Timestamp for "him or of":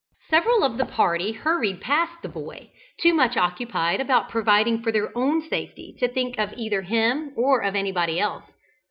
6.87-7.75